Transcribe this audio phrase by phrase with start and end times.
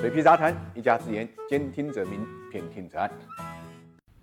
[0.00, 3.10] 水皮杂谈，一家之言，兼听则明，偏听则暗。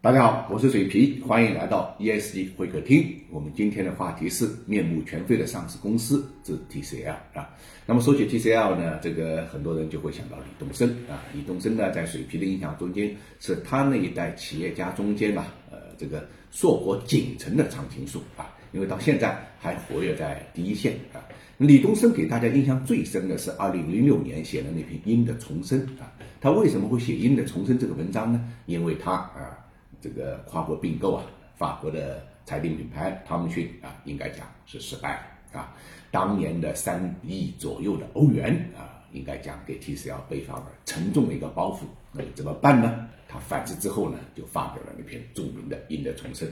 [0.00, 3.16] 大家好，我是水皮，欢迎来到 ESG 会客厅。
[3.30, 7.48] 我们今天的话题是面目全非的上市公司之 TCL 啊。
[7.86, 11.22] 那么说起 TCL 呢，这个很多人就会想到李东生啊。
[11.32, 18.56] 李东生呢，在水皮的印象中间，是他那一代企业家中间啊，呃，这个硕果仅存的常青树啊。
[18.72, 21.22] 因为到现在还活跃在第一线啊。
[21.60, 26.10] 李东生给大家印象最深的是二零零六年写的那篇《鹰的重生》啊。
[26.40, 28.42] 他为什么会写《鹰的重生》这个文章呢？
[28.64, 29.58] 因为他啊，
[30.00, 31.24] 这个跨国并购啊，
[31.58, 35.12] 法国的裁定品牌汤姆逊啊，应该讲是失败
[35.52, 35.76] 了啊。
[36.10, 41.80] 当年的三亿左右的欧元啊，应该讲给 TCL 背上了沉重的一个包袱。
[42.12, 43.08] 那怎么办呢？
[43.28, 46.48] 他反思之后呢，就发表了那篇著名的《鹰的重生》。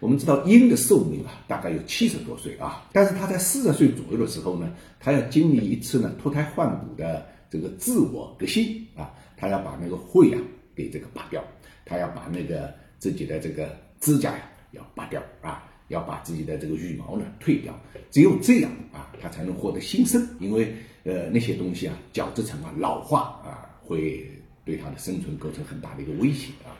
[0.00, 10.40] 我们知道鹰的寿命啊，大概有七十多岁啊，但是他在四十岁左右的时候呢，他要经历一次呢脱胎换骨的这个自我革新啊，他要把那个喙啊
[10.74, 11.44] 给这个拔掉，
[11.84, 17.78] 他要把那个自己的这个指甲呀要拔掉啊，要把自己的这个羽毛呢退掉，
[18.10, 24.26] 只有这样啊，他才能获得新生，因为呃那些东西啊角质层啊老化啊会。
[24.64, 26.70] 对它的生存构成很大的一个威胁啊！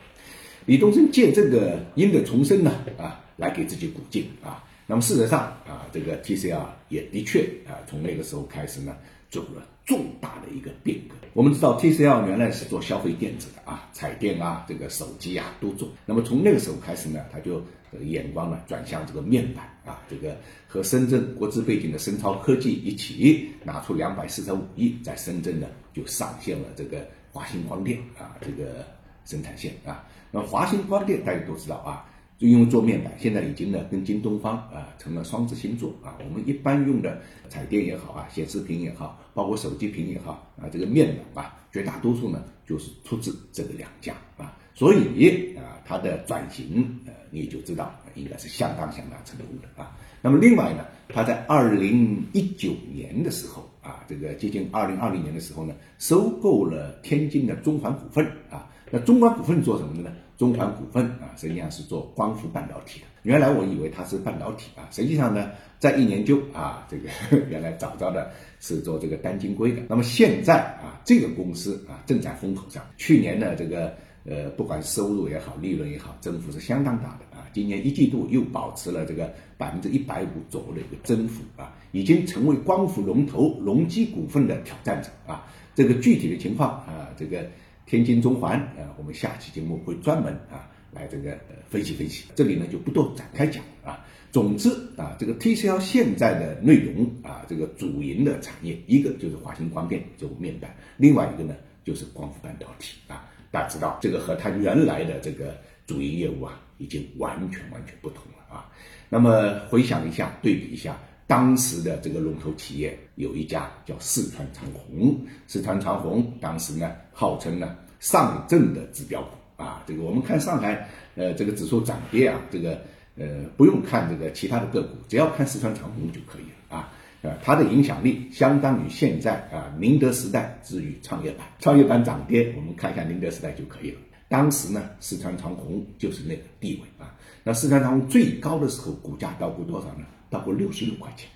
[0.65, 4.63] 李东生借这个鹰的重生呢啊，来给自己鼓劲啊。
[4.87, 8.95] 那么事实上啊，这个 TCL 也的确啊，从那个时候开始呢，
[9.29, 11.15] 走了重大的一个变革。
[11.33, 15.89] 我们知道 TCL 原来是做消费电子的啊，彩电啊，这个手机啊都做。
[16.05, 17.61] 那么从那个时候开始呢，他就
[18.01, 27.05] 眼光呢转向这个面板啊，这个和深圳国资背景的深超科技一起拿出两百四十五亿，在深圳呢就上线了这个。
[27.35, 28.85] 华星光电啊，这个
[29.25, 32.05] 生产线啊，那华星光电大家都知道啊，
[32.49, 36.17] 因为做面板，现在已经呢跟京东方啊成了双子星座啊。
[36.23, 44.57] 我们一般用的彩电也好啊，显示屏也好，包括手机屏也好啊，这个面板啊，绝大多数呢就是出自这个两家啊。
[44.73, 49.95] 所以啊，它的转型呃，你就知道应该是相当相当成功的啊。
[50.21, 53.69] 那么另外呢，它在二零一九年的时候。
[53.83, 58.71] 啊，这个接近二零二零年的时候呢，收购了天津的中环股份啊。
[58.93, 60.15] 那中环股份做什么的呢？
[60.37, 63.07] 中环股份啊，实际上是做光伏半导体的。
[63.23, 65.49] 原来我以为它是半导体啊，实际上呢，
[65.79, 67.09] 再一研究啊，这个
[67.49, 69.81] 原来早早的是做这个单晶硅的。
[69.89, 72.83] 那么现在啊，这个公司啊正在风口上。
[72.95, 73.91] 去年呢，这个
[74.25, 77.49] 呃，不管收入也好，利润也好，增幅是相当大的啊。
[77.51, 85.47] 今年一季度又保持了这个百分之一百五左右的一个增幅啊，已经成为光伏龙头隆基股份的挑战者啊。
[85.75, 87.49] 这个具体的情况啊，这个
[87.85, 91.37] 天津中环啊，我们下期节目会专门啊来这个
[91.69, 92.25] 分析分析。
[92.35, 94.05] 这里呢就不多展开讲啊。
[94.31, 103.29] 总之啊，这个 TCL 现在的内容啊，这个主营的产业一个就是华星光电做面板，另外一个呢就是光伏半导体啊。
[103.51, 105.55] 大家知道这个和它原来的这个
[105.85, 106.59] 主营业务啊。
[106.79, 108.69] 已经完全完全不同了啊！
[109.07, 115.17] 那么回想一下，对比一下，当时的这个龙头企业有一家叫四川长虹，
[115.47, 119.83] 四川长虹当时呢号称呢上证的指标股啊。
[119.87, 122.79] 这个我们看上海呃这个指数涨跌啊，这个
[123.17, 126.91] 呃不用看这个其他的个股，只要看四川长虹就可以了啊。
[127.21, 133.97] 呃，它的影响力相当于现在啊宁德时代之于创业板，创业板涨跌我们看一下宁德时代就可以了。
[134.27, 137.15] 当时呢，四川长虹就是那个地位啊。
[137.43, 140.05] 那市场长虹最高的时候，股价到过多少呢？
[140.29, 141.29] 到过六十六块钱，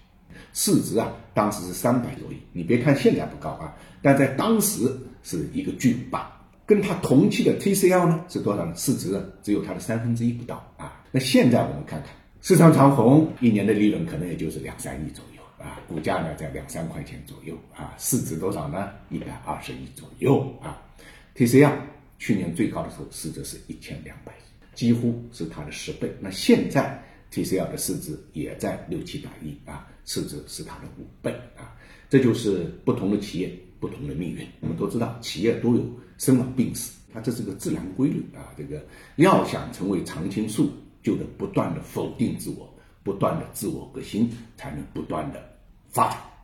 [0.54, 2.38] 市值啊，当时是三百多亿。
[2.54, 4.90] 你别看现在不高啊，但在当时
[5.22, 6.34] 是一个巨无霸。
[6.66, 8.74] 跟它同期的 TCL 呢是多少呢？
[8.76, 11.02] 市值只有它的三分之一不到啊。
[11.12, 12.10] 那现在我们看看，
[12.42, 18.90] 市场长虹一年的利润可能也就是两三亿左右啊，股价呢在两三块钱左右啊，市值多少呢？
[19.10, 20.82] 一百二十亿左右啊
[21.36, 21.74] ，TCL。
[22.20, 26.16] 去年最高的时候市值是一千两百亿，几乎是它的十倍。
[26.20, 31.74] 那现在 TCL 的市值也在六七百亿啊，市值是它的五倍啊。
[32.10, 34.48] 这就是不同的企业不同的命运。
[34.60, 35.84] 我们都知道，企业都有
[36.20, 38.54] 生老病死，它这是个自然规律啊。
[38.56, 38.86] 这个
[39.16, 40.70] 要想成为常青树，
[41.02, 42.72] 就得不断的否定自我，
[43.04, 45.44] 不断的自我革新，才能不断的
[45.90, 46.37] 发展。